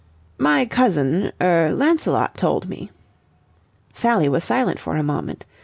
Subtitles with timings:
[0.39, 2.89] "My cousin er Lancelot told me."
[3.93, 5.45] Sally was silent for a moment.